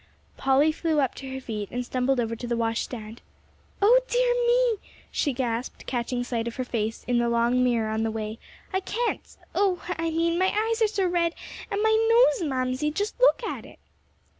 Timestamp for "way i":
8.09-8.79